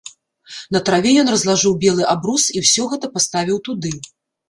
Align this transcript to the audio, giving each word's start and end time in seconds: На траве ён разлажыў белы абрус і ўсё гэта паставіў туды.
На 0.75 0.81
траве 0.87 1.11
ён 1.25 1.29
разлажыў 1.35 1.77
белы 1.85 2.09
абрус 2.17 2.49
і 2.57 2.67
ўсё 2.67 2.89
гэта 2.97 3.15
паставіў 3.15 3.65
туды. 3.71 3.97